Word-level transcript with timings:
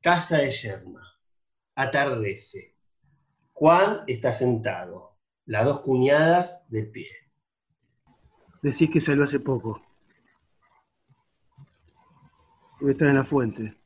Casa 0.00 0.38
de 0.38 0.50
Yerma. 0.50 1.02
Atardece. 1.74 2.76
Juan 3.52 4.02
está 4.06 4.32
sentado. 4.32 5.16
Las 5.46 5.64
dos 5.64 5.80
cuñadas 5.80 6.68
de 6.70 6.84
pie. 6.84 7.08
Decís 8.62 8.90
que 8.90 9.00
salió 9.00 9.24
hace 9.24 9.40
poco. 9.40 9.82
Debe 12.80 12.92
estar 12.92 13.08
en 13.08 13.16
la 13.16 13.24
fuente. 13.24 13.76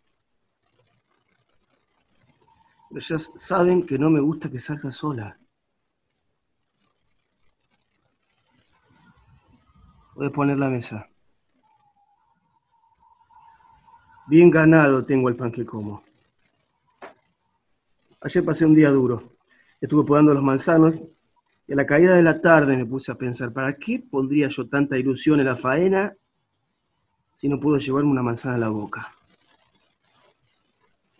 Ellas 2.90 3.30
saben 3.36 3.86
que 3.86 3.98
no 3.98 4.10
me 4.10 4.20
gusta 4.20 4.50
que 4.50 4.60
salga 4.60 4.92
sola. 4.92 5.38
Voy 10.14 10.26
a 10.26 10.30
poner 10.30 10.58
la 10.58 10.68
mesa. 10.68 11.08
Bien 14.32 14.48
ganado 14.48 15.04
tengo 15.04 15.28
el 15.28 15.36
pan 15.36 15.52
que 15.52 15.66
como. 15.66 16.02
Ayer 18.22 18.42
pasé 18.42 18.64
un 18.64 18.74
día 18.74 18.88
duro. 18.88 19.34
Estuve 19.78 20.06
podando 20.06 20.32
los 20.32 20.42
manzanos 20.42 20.94
y 21.68 21.72
a 21.74 21.76
la 21.76 21.84
caída 21.84 22.16
de 22.16 22.22
la 22.22 22.40
tarde 22.40 22.74
me 22.74 22.86
puse 22.86 23.12
a 23.12 23.14
pensar, 23.14 23.52
¿para 23.52 23.76
qué 23.76 24.02
pondría 24.10 24.48
yo 24.48 24.66
tanta 24.70 24.96
ilusión 24.96 25.40
en 25.40 25.44
la 25.44 25.56
faena 25.56 26.14
si 27.36 27.46
no 27.46 27.60
puedo 27.60 27.76
llevarme 27.76 28.10
una 28.10 28.22
manzana 28.22 28.54
a 28.54 28.58
la 28.58 28.70
boca? 28.70 29.12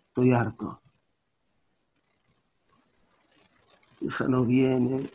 Estoy 0.08 0.32
harto. 0.32 0.80
Esa 4.08 4.26
no 4.26 4.42
viene. 4.42 5.06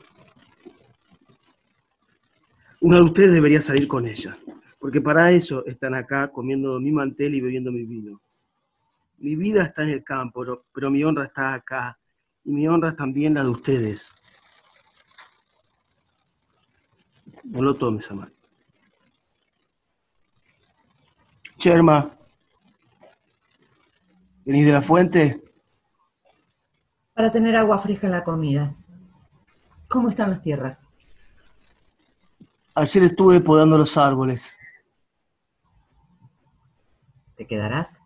Uno 2.82 2.98
de 2.98 3.02
ustedes 3.02 3.32
debería 3.32 3.60
salir 3.60 3.88
con 3.88 4.06
ella, 4.06 4.38
porque 4.88 5.02
para 5.02 5.30
eso 5.34 5.66
están 5.66 5.96
acá 5.96 6.30
comiendo 6.30 6.80
mi 6.80 6.94
mantel 6.94 7.36
y 7.36 7.42
bebiendo 7.42 7.74
mi 7.74 7.84
vino. 7.84 8.22
Mi 9.18 9.36
vida 9.36 9.64
está 9.64 9.84
en 9.84 9.90
el 9.90 10.02
campo, 10.02 10.64
pero, 10.74 10.90
mi 10.90 11.04
honra 11.04 11.26
está 11.26 11.56
acá, 11.56 12.00
y 12.46 12.52
mi 12.52 12.70
honra 12.70 12.92
es 12.92 12.96
también 12.96 13.34
la 13.34 13.44
de 13.44 13.50
ustedes. 13.50 14.10
No 17.44 17.64
lo 17.64 17.76
tomes 17.76 18.10
a 18.10 18.16
mal. 18.16 18.34
Cherma, 21.58 22.10
¿venís 24.46 24.68
de 24.68 24.72
la 24.72 24.82
fuente? 24.82 25.44
Para 27.14 27.30
tener 27.30 27.58
agua 27.58 27.78
fresca 27.80 28.08
en 28.08 28.14
la 28.14 28.24
comida. 28.24 28.74
¿Cómo 29.90 30.08
están 30.08 30.30
las 30.30 30.42
tierras? 30.42 30.88
Ayer 32.74 33.04
estuve 33.04 33.42
podando 33.42 33.78
los 33.78 33.98
árboles. 33.98 34.57
¿Te 37.38 37.46
quedarás? 37.46 38.02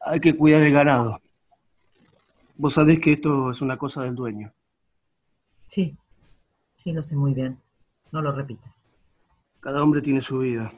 Hay 0.00 0.20
que 0.20 0.36
cuidar 0.36 0.62
el 0.62 0.72
ganado. 0.72 1.20
Vos 2.56 2.74
sabés 2.74 3.00
que 3.00 3.12
esto 3.12 3.52
es 3.52 3.62
una 3.62 3.78
cosa 3.78 4.02
del 4.02 4.16
dueño. 4.16 4.52
Sí, 5.66 5.96
sí, 6.76 6.92
lo 6.92 7.02
sé 7.02 7.14
muy 7.14 7.32
bien. 7.32 7.60
No 8.10 8.20
lo 8.20 8.32
repitas. 8.32 8.84
Cada 9.60 9.82
hombre 9.82 10.02
tiene 10.02 10.20
su 10.20 10.40
vida. 10.40 10.72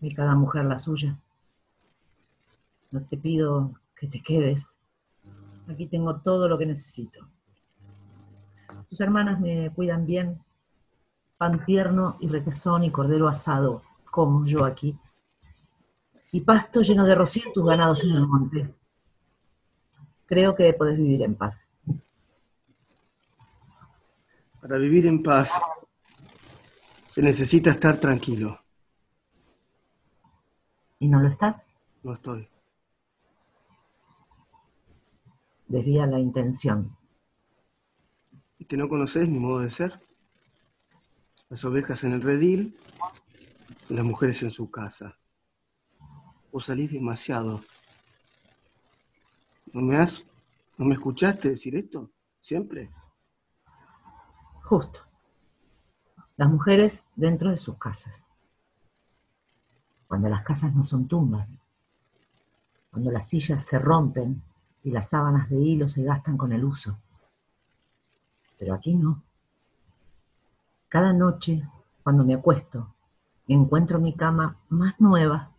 Y 0.00 0.12
cada 0.14 0.34
mujer 0.34 0.64
la 0.64 0.76
suya. 0.76 1.16
No 2.90 3.02
te 3.02 3.16
pido 3.16 3.72
que 3.96 4.08
te 4.08 4.20
quedes. 4.20 4.80
Aquí 5.68 5.86
tengo 5.86 6.16
todo 6.16 6.48
lo 6.48 6.58
que 6.58 6.66
necesito. 6.66 7.26
Tus 8.90 9.00
hermanas 9.00 9.40
me 9.40 9.70
cuidan 9.70 10.06
bien. 10.06 10.40
Pan 11.38 11.64
tierno 11.64 12.16
y 12.20 12.28
requesón 12.28 12.84
y 12.84 12.90
cordero 12.90 13.28
asado, 13.28 13.82
como 14.14 14.46
yo 14.46 14.64
aquí. 14.64 14.96
Y 16.30 16.40
pasto 16.42 16.82
lleno 16.82 17.04
de 17.04 17.16
rocío 17.16 17.42
y 17.48 17.52
tus 17.52 17.66
ganados 17.66 18.04
en 18.04 18.10
el 18.10 18.24
monte. 18.24 18.72
Creo 20.26 20.54
que 20.54 20.72
podés 20.72 20.96
vivir 20.96 21.22
en 21.22 21.34
paz. 21.34 21.68
Para 24.60 24.78
vivir 24.78 25.06
en 25.06 25.20
paz 25.20 25.50
se 27.08 27.22
necesita 27.22 27.70
estar 27.70 27.98
tranquilo. 27.98 28.60
¿Y 31.00 31.08
no 31.08 31.20
lo 31.20 31.28
estás? 31.28 31.66
No 32.04 32.14
estoy. 32.14 32.48
Desvía 35.66 36.06
la 36.06 36.20
intención 36.20 36.96
que 38.68 38.76
no 38.76 38.88
conoces 38.88 39.28
mi 39.28 39.38
modo 39.38 39.60
de 39.60 39.70
ser. 39.70 40.00
Las 41.50 41.64
ovejas 41.64 42.04
en 42.04 42.12
el 42.12 42.22
redil, 42.22 42.76
y 43.22 43.23
las 43.88 44.04
mujeres 44.04 44.42
en 44.42 44.50
su 44.50 44.70
casa. 44.70 45.16
Vos 46.52 46.66
salís 46.66 46.92
demasiado. 46.92 47.62
¿No 49.72 49.80
me 49.80 50.06
no 50.76 50.84
me 50.84 50.94
escuchaste 50.94 51.50
decir 51.50 51.76
esto? 51.76 52.10
¿Siempre? 52.40 52.90
Justo. 54.62 55.00
Las 56.36 56.50
mujeres 56.50 57.04
dentro 57.16 57.50
de 57.50 57.56
sus 57.56 57.78
casas. 57.78 58.28
Cuando 60.06 60.28
las 60.28 60.42
casas 60.42 60.74
no 60.74 60.82
son 60.82 61.08
tumbas. 61.08 61.58
Cuando 62.90 63.10
las 63.10 63.28
sillas 63.28 63.64
se 63.64 63.78
rompen 63.78 64.42
y 64.82 64.90
las 64.90 65.10
sábanas 65.10 65.48
de 65.50 65.56
hilo 65.56 65.88
se 65.88 66.02
gastan 66.02 66.36
con 66.36 66.52
el 66.52 66.64
uso 66.64 66.98
pero 68.64 68.74
aquí 68.74 68.94
no. 68.94 69.22
Cada 70.88 71.12
noche, 71.12 71.68
cuando 72.02 72.24
me 72.24 72.34
acuesto, 72.34 72.94
encuentro 73.52 73.98
mi 73.98 74.14
cama 74.14 74.56
más 74.68 74.98
nueva, 74.98 75.50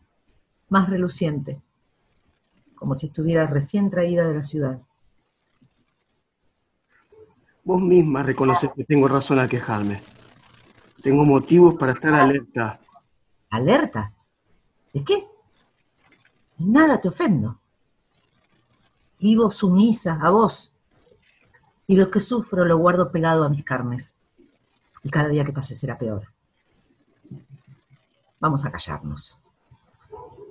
más 0.69 0.89
reluciente, 0.89 1.61
como 2.75 2.95
si 2.95 3.07
estuviera 3.07 3.45
recién 3.45 3.89
traída 3.89 4.27
de 4.27 4.33
la 4.33 4.43
ciudad. 4.43 4.81
Vos 7.63 7.81
misma 7.81 8.23
reconoces 8.23 8.71
que 8.75 8.83
tengo 8.83 9.07
razón 9.07 9.39
a 9.39 9.47
quejarme. 9.47 10.01
Tengo 11.01 11.25
motivos 11.25 11.75
para 11.75 11.93
estar 11.93 12.13
alerta. 12.13 12.79
¿Alerta? 13.49 14.11
¿De 14.93 15.03
qué? 15.03 15.27
Nada 16.57 16.99
te 17.01 17.09
ofendo. 17.09 17.59
Vivo 19.19 19.51
sumisa 19.51 20.19
a 20.21 20.29
vos, 20.29 20.71
y 21.87 21.95
lo 21.95 22.09
que 22.09 22.19
sufro 22.19 22.65
lo 22.65 22.77
guardo 22.77 23.11
pegado 23.11 23.43
a 23.43 23.49
mis 23.49 23.63
carnes. 23.63 24.15
Y 25.03 25.09
cada 25.09 25.29
día 25.29 25.45
que 25.45 25.53
pase 25.53 25.75
será 25.75 25.97
peor. 25.97 26.34
Vamos 28.45 28.63
a 28.63 28.71
callarnos. 28.71 29.35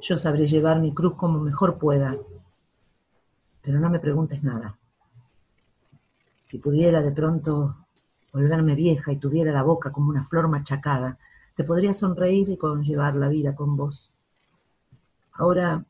Yo 0.03 0.19
sabré 0.19 0.49
llevar 0.49 0.81
mi 0.81 0.93
cruz 0.93 1.15
como 1.15 1.39
mejor 1.39 1.79
pueda. 1.79 2.17
Pero 3.63 3.79
no 3.79 3.89
me 3.89 4.01
preguntes 4.01 4.43
nada. 4.43 4.77
Si 6.49 6.59
pudiera 6.59 7.03
de 7.03 7.13
pronto 7.13 7.77
volverme 8.33 8.75
vieja 8.75 9.13
y 9.13 9.19
tuviera 9.19 9.53
la 9.53 9.63
boca 9.63 9.93
como 9.93 10.09
una 10.11 10.25
flor 10.25 10.49
machacada, 10.49 11.19
te 11.55 11.63
podría 11.63 11.93
sonreír 11.93 12.49
y 12.49 12.57
conllevar 12.57 13.15
la 13.15 13.29
vida 13.29 13.55
con 13.55 13.77
vos. 13.77 14.11
Ahora, 15.31 15.85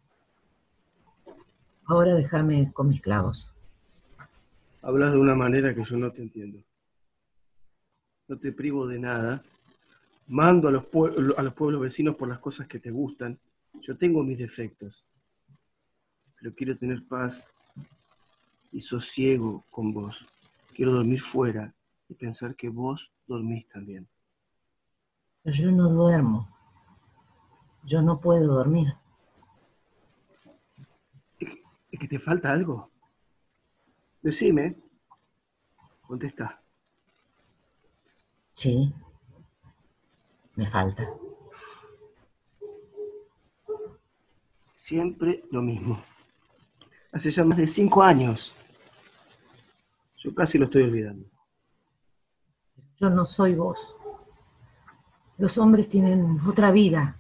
ahora 1.87 2.15
déjame 2.17 2.71
con 2.75 2.89
mis 2.89 3.01
clavos. 3.01 3.51
Hablas 4.83 5.13
de 5.13 5.19
una 5.21 5.35
manera 5.35 5.75
que 5.75 5.85
yo 5.85 5.97
no 5.97 6.13
te 6.13 6.21
entiendo. 6.21 6.59
No 8.29 8.37
te 8.37 8.53
privo 8.53 8.87
de 8.87 8.99
nada. 8.99 9.43
Mando 10.27 10.69
a 10.69 10.71
los, 10.71 10.85
a 11.37 11.43
los 11.43 11.55
pueblos 11.55 11.81
vecinos 11.81 12.17
por 12.17 12.29
las 12.29 12.39
cosas 12.39 12.67
que 12.67 12.81
te 12.81 12.91
gustan. 12.91 13.39
Yo 13.83 13.97
tengo 13.97 14.23
mis 14.23 14.39
defectos. 14.39 15.05
Pero 16.39 16.55
quiero 16.55 16.77
tener 16.77 17.07
paz 17.07 17.53
y 18.73 18.81
sosiego 18.81 19.65
con 19.71 19.93
vos. 19.93 20.27
Quiero 20.75 20.93
dormir 20.93 21.23
fuera 21.23 21.75
y 22.09 22.15
pensar 22.15 22.57
que 22.57 22.69
vos 22.69 23.13
dormís 23.27 23.69
también. 23.69 24.09
Pero 25.43 25.57
yo 25.57 25.71
no 25.71 25.89
duermo. 25.91 26.49
Yo 27.85 28.01
no 28.03 28.19
puedo 28.19 28.47
dormir. 28.47 28.95
¿Es 31.39 32.01
que 32.01 32.09
te 32.09 32.19
falta 32.19 32.51
algo? 32.51 32.91
Decime. 34.23 34.77
Contesta. 36.03 36.61
Sí. 38.55 38.93
Me 40.57 40.67
falta. 40.67 41.09
Siempre 44.75 45.45
lo 45.51 45.63
mismo. 45.63 46.01
Hace 47.13 47.31
ya 47.31 47.45
más 47.45 47.59
de 47.59 47.67
cinco 47.67 48.03
años. 48.03 48.53
Yo 50.19 50.35
casi 50.35 50.59
lo 50.59 50.67
estoy 50.67 50.83
olvidando. 50.83 51.27
Yo 52.99 53.11
no 53.11 53.27
soy 53.27 53.55
vos. 53.55 53.97
Los 55.39 55.59
hombres 55.59 55.89
tienen 55.89 56.41
otra 56.47 56.71
vida. 56.71 57.17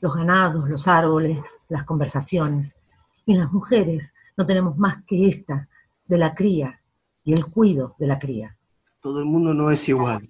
Los 0.00 0.14
ganados, 0.14 0.68
los 0.68 0.86
árboles, 0.88 1.66
las 1.68 1.84
conversaciones. 1.84 2.78
Y 3.26 3.34
las 3.34 3.52
mujeres 3.52 4.14
no 4.36 4.46
tenemos 4.46 4.76
más 4.78 5.04
que 5.04 5.26
esta, 5.26 5.68
de 6.06 6.18
la 6.18 6.34
cría 6.34 6.80
y 7.24 7.32
el 7.32 7.46
cuido 7.46 7.94
de 7.98 8.06
la 8.06 8.18
cría. 8.18 8.56
Todo 9.00 9.20
el 9.20 9.24
mundo 9.24 9.54
no 9.54 9.70
es 9.70 9.88
igual. 9.88 10.28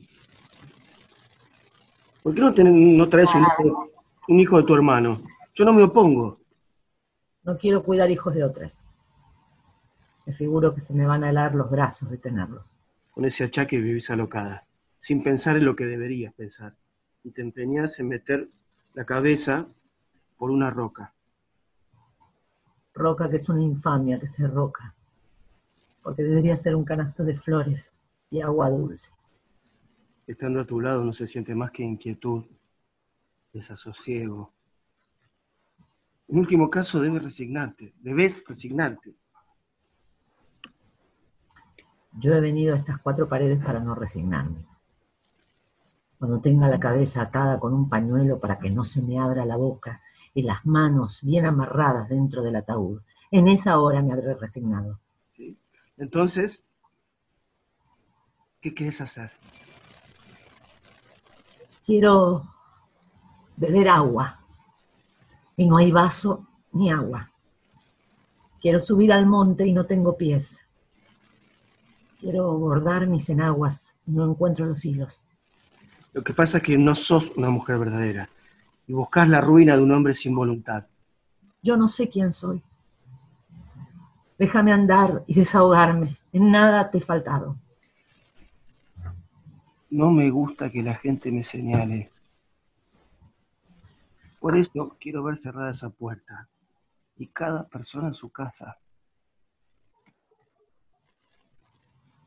¿Por 2.22 2.34
qué 2.34 2.40
no, 2.40 2.50
no 2.52 3.08
traes 3.08 3.34
un 3.34 3.42
hijo, 3.42 3.88
un 4.28 4.40
hijo 4.40 4.58
de 4.58 4.64
tu 4.64 4.74
hermano? 4.74 5.20
Yo 5.54 5.64
no 5.64 5.72
me 5.72 5.82
opongo. 5.82 6.38
No 7.42 7.56
quiero 7.56 7.82
cuidar 7.82 8.10
hijos 8.10 8.34
de 8.34 8.44
otras. 8.44 8.86
Me 10.26 10.34
figuro 10.34 10.74
que 10.74 10.80
se 10.80 10.92
me 10.92 11.06
van 11.06 11.24
a 11.24 11.30
helar 11.30 11.54
los 11.54 11.70
brazos 11.70 12.10
de 12.10 12.18
tenerlos. 12.18 12.76
Con 13.12 13.24
ese 13.24 13.44
achaque 13.44 13.78
vivís 13.78 14.10
alocada, 14.10 14.64
sin 15.00 15.22
pensar 15.22 15.56
en 15.56 15.64
lo 15.64 15.74
que 15.74 15.86
deberías 15.86 16.34
pensar. 16.34 16.74
Y 17.24 17.30
te 17.30 17.40
empeñás 17.40 17.98
en 17.98 18.08
meter 18.08 18.48
la 18.94 19.04
cabeza 19.04 19.66
por 20.36 20.50
una 20.50 20.70
roca. 20.70 21.14
Roca 22.94 23.30
que 23.30 23.36
es 23.36 23.48
una 23.48 23.62
infamia 23.62 24.20
que 24.20 24.28
se 24.28 24.46
roca. 24.46 24.94
Porque 26.02 26.22
debería 26.22 26.56
ser 26.56 26.76
un 26.76 26.84
canasto 26.84 27.24
de 27.24 27.36
flores 27.36 27.98
y 28.30 28.42
agua 28.42 28.68
dulce. 28.68 29.10
Estando 30.26 30.60
a 30.60 30.66
tu 30.66 30.80
lado 30.80 31.04
no 31.04 31.12
se 31.12 31.26
siente 31.26 31.54
más 31.54 31.70
que 31.70 31.82
inquietud, 31.82 32.44
desasosiego. 33.52 34.52
En 36.28 36.38
último 36.38 36.70
caso, 36.70 37.00
debes 37.00 37.24
resignarte. 37.24 37.92
Debes 38.00 38.44
resignarte. 38.46 39.14
Yo 42.12 42.34
he 42.34 42.40
venido 42.40 42.74
a 42.74 42.78
estas 42.78 43.00
cuatro 43.00 43.28
paredes 43.28 43.62
para 43.64 43.80
no 43.80 43.94
resignarme. 43.94 44.64
Cuando 46.18 46.40
tenga 46.40 46.68
la 46.68 46.78
cabeza 46.78 47.22
atada 47.22 47.58
con 47.58 47.72
un 47.72 47.88
pañuelo 47.88 48.38
para 48.38 48.58
que 48.58 48.70
no 48.70 48.84
se 48.84 49.02
me 49.02 49.18
abra 49.18 49.44
la 49.44 49.56
boca 49.56 50.02
y 50.34 50.42
las 50.42 50.64
manos 50.66 51.20
bien 51.22 51.46
amarradas 51.46 52.08
dentro 52.08 52.42
del 52.42 52.56
ataúd, 52.56 53.00
en 53.30 53.48
esa 53.48 53.78
hora 53.78 54.02
me 54.02 54.12
habré 54.12 54.34
resignado. 54.34 55.00
¿Sí? 55.34 55.56
Entonces, 55.96 56.64
¿qué 58.60 58.74
quieres 58.74 59.00
hacer? 59.00 59.30
Quiero 61.90 62.46
beber 63.56 63.88
agua 63.88 64.38
y 65.56 65.66
no 65.66 65.76
hay 65.76 65.90
vaso 65.90 66.46
ni 66.70 66.88
agua. 66.88 67.32
Quiero 68.60 68.78
subir 68.78 69.12
al 69.12 69.26
monte 69.26 69.66
y 69.66 69.72
no 69.72 69.86
tengo 69.86 70.16
pies. 70.16 70.64
Quiero 72.20 72.56
bordar 72.56 73.08
mis 73.08 73.28
enaguas 73.28 73.92
y 74.06 74.12
no 74.12 74.24
encuentro 74.24 74.66
los 74.66 74.84
hilos. 74.84 75.24
Lo 76.12 76.22
que 76.22 76.32
pasa 76.32 76.58
es 76.58 76.62
que 76.62 76.78
no 76.78 76.94
sos 76.94 77.32
una 77.36 77.50
mujer 77.50 77.76
verdadera 77.76 78.28
y 78.86 78.92
buscas 78.92 79.28
la 79.28 79.40
ruina 79.40 79.76
de 79.76 79.82
un 79.82 79.90
hombre 79.90 80.14
sin 80.14 80.32
voluntad. 80.32 80.86
Yo 81.60 81.76
no 81.76 81.88
sé 81.88 82.08
quién 82.08 82.32
soy. 82.32 82.62
Déjame 84.38 84.72
andar 84.72 85.24
y 85.26 85.34
desahogarme. 85.34 86.18
En 86.32 86.52
nada 86.52 86.88
te 86.88 86.98
he 86.98 87.00
faltado. 87.00 87.56
No 89.90 90.12
me 90.12 90.30
gusta 90.30 90.70
que 90.70 90.82
la 90.82 90.94
gente 90.94 91.32
me 91.32 91.42
señale. 91.42 92.10
Por 94.38 94.56
eso 94.56 94.96
quiero 95.00 95.24
ver 95.24 95.36
cerrada 95.36 95.70
esa 95.70 95.90
puerta 95.90 96.48
y 97.16 97.26
cada 97.26 97.66
persona 97.68 98.08
en 98.08 98.14
su 98.14 98.30
casa. 98.30 98.78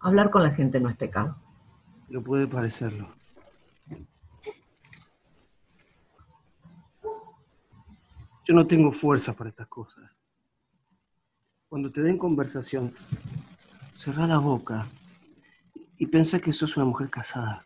Hablar 0.02 0.30
con 0.30 0.44
la 0.44 0.52
gente 0.52 0.82
no 0.82 0.90
es 0.90 0.98
pecado. 0.98 1.38
No 2.10 2.22
puede 2.22 2.48
parecerlo. 2.48 3.08
Yo 8.46 8.54
no 8.54 8.68
tengo 8.68 8.92
fuerza 8.92 9.34
para 9.34 9.50
estas 9.50 9.68
cosas. 9.68 10.04
Cuando 11.70 11.90
te 11.90 12.02
den 12.02 12.18
conversación, 12.18 12.94
cerrá 13.96 14.28
la 14.28 14.38
boca 14.38 14.86
y 15.98 16.08
pensá 16.08 16.40
que 16.40 16.54
sos 16.54 16.76
una 16.78 16.86
mujer 16.86 17.10
casada. 17.10 17.66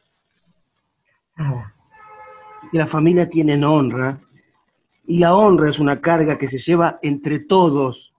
Casada. 1.35 1.73
Que 2.71 2.77
la 2.77 2.87
familia 2.87 3.29
tiene 3.29 3.63
honra 3.65 4.19
y 5.05 5.19
la 5.19 5.35
honra 5.35 5.69
es 5.69 5.79
una 5.79 6.01
carga 6.01 6.37
que 6.37 6.49
se 6.49 6.59
lleva 6.59 6.99
entre 7.01 7.39
todos, 7.39 8.13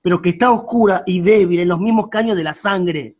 pero 0.00 0.22
que 0.22 0.30
está 0.30 0.52
oscura 0.52 1.02
y 1.04 1.20
débil 1.20 1.60
en 1.60 1.68
los 1.68 1.80
mismos 1.80 2.08
caños 2.08 2.36
de 2.36 2.44
la 2.44 2.54
sangre. 2.54 3.16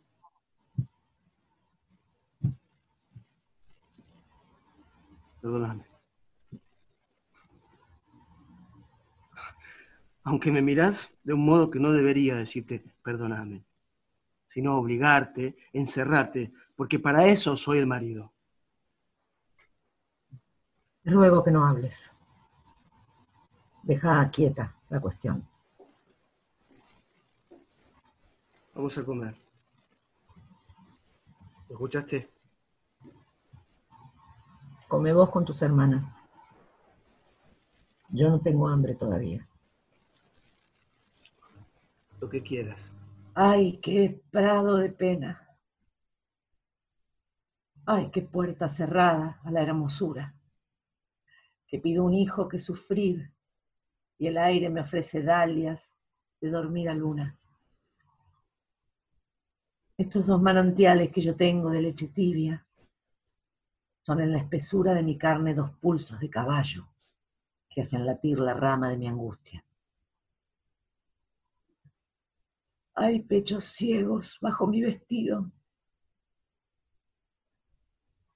Perdóname. 5.41 5.83
Aunque 10.23 10.51
me 10.51 10.61
mirás 10.61 11.11
de 11.23 11.33
un 11.33 11.43
modo 11.43 11.69
que 11.69 11.79
no 11.79 11.91
debería 11.91 12.35
decirte 12.35 12.83
perdóname, 13.03 13.63
sino 14.49 14.77
obligarte, 14.77 15.57
encerrarte, 15.71 16.51
porque 16.75 16.99
para 16.99 17.27
eso 17.27 17.55
soy 17.55 17.79
el 17.79 17.87
marido. 17.87 18.33
Ruego 21.05 21.43
que 21.43 21.51
no 21.51 21.65
hables. 21.65 22.11
Deja 23.83 24.29
quieta 24.29 24.75
la 24.89 24.99
cuestión. 24.99 25.47
Vamos 28.73 28.97
a 28.97 29.03
comer. 29.03 29.35
¿Lo 31.67 31.75
escuchaste? 31.75 32.29
Come 34.87 35.13
vos 35.13 35.29
con 35.29 35.45
tus 35.45 35.61
hermanas. 35.61 36.15
Yo 38.09 38.29
no 38.29 38.39
tengo 38.39 38.67
hambre 38.67 38.95
todavía. 38.95 39.47
Lo 42.19 42.29
que 42.29 42.41
quieras. 42.41 42.91
Ay, 43.35 43.79
qué 43.81 44.21
prado 44.31 44.77
de 44.77 44.89
pena. 44.89 45.47
Ay, 47.85 48.09
qué 48.11 48.21
puerta 48.21 48.67
cerrada 48.67 49.39
a 49.43 49.51
la 49.51 49.61
hermosura. 49.61 50.33
Que 51.67 51.79
pido 51.79 52.03
un 52.03 52.13
hijo 52.13 52.47
que 52.47 52.59
sufrir 52.59 53.31
y 54.17 54.27
el 54.27 54.37
aire 54.37 54.69
me 54.69 54.81
ofrece 54.81 55.21
dalias 55.21 55.95
de 56.41 56.49
dormir 56.49 56.89
a 56.89 56.93
luna. 56.93 57.37
Estos 59.97 60.25
dos 60.25 60.41
manantiales 60.41 61.11
que 61.11 61.21
yo 61.21 61.35
tengo 61.35 61.69
de 61.69 61.81
leche 61.81 62.07
tibia 62.07 62.65
son 64.01 64.21
en 64.21 64.31
la 64.31 64.39
espesura 64.39 64.93
de 64.93 65.03
mi 65.03 65.17
carne 65.17 65.53
dos 65.53 65.71
pulsos 65.71 66.19
de 66.19 66.29
caballo 66.29 66.87
que 67.69 67.81
hacen 67.81 68.05
latir 68.05 68.39
la 68.39 68.53
rama 68.53 68.89
de 68.89 68.97
mi 68.97 69.07
angustia. 69.07 69.63
Hay 73.01 73.21
pechos 73.21 73.63
ciegos 73.63 74.37
bajo 74.41 74.67
mi 74.67 74.81
vestido. 74.81 75.49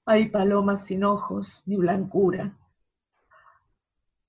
Hay 0.06 0.30
palomas 0.30 0.86
sin 0.86 1.04
ojos 1.04 1.62
ni 1.66 1.76
blancura. 1.76 2.58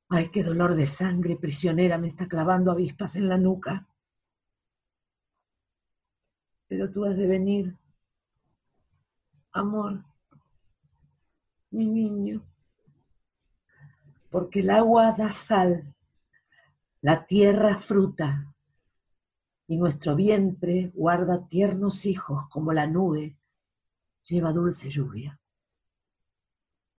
Ay, 0.10 0.30
qué 0.32 0.44
dolor 0.44 0.76
de 0.76 0.88
sangre 0.88 1.38
prisionera 1.38 1.98
me 1.98 2.10
está 2.10 2.28
clavando 2.28 2.70
avispas 2.70 3.16
en 3.16 3.30
la 3.30 3.38
nuca. 3.38 3.88
Pero 6.68 6.92
tú 6.92 7.06
has 7.06 7.16
de 7.16 7.28
venir, 7.28 7.78
amor, 9.54 10.04
mi 11.72 11.88
niño, 11.88 12.46
porque 14.30 14.60
el 14.60 14.70
agua 14.70 15.14
da 15.14 15.32
sal, 15.32 15.96
la 17.00 17.26
tierra 17.26 17.80
fruta, 17.80 18.55
y 19.68 19.78
nuestro 19.78 20.16
vientre 20.16 20.92
guarda 20.94 21.48
tiernos 21.48 22.06
hijos 22.06 22.48
como 22.50 22.74
la 22.74 22.88
nube 22.88 23.36
lleva 24.24 24.52
dulce 24.52 24.90
lluvia. 24.90 25.40